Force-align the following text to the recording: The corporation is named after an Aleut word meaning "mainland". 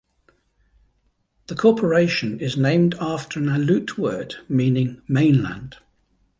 The 1.45 1.53
corporation 1.53 2.39
is 2.39 2.57
named 2.57 2.95
after 2.99 3.39
an 3.39 3.49
Aleut 3.49 3.99
word 3.99 4.33
meaning 4.49 5.03
"mainland". 5.07 5.77